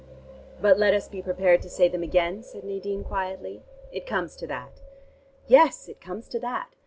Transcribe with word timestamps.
"But 0.59 0.79
let 0.79 0.95
us 0.95 1.07
be 1.07 1.21
prepared 1.21 1.61
to 1.61 1.69
say 1.69 1.87
them 1.87 2.01
again?" 2.01 2.41
said 2.41 2.63
Nadine 2.63 3.03
quietly. 3.03 3.61
"It 3.91 4.07
comes 4.07 4.35
to 4.37 4.47
that." 4.47 4.81
"Yes, 5.45 5.87
it 5.87 6.01
comes 6.01 6.27
to 6.29 6.39
that. 6.39 6.69